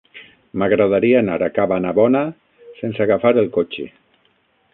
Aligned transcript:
M'agradaria 0.61 1.19
anar 1.19 1.35
a 1.47 1.51
Cabanabona 1.57 2.25
sense 2.81 3.05
agafar 3.07 3.35
el 3.45 3.53
cotxe. 3.61 3.91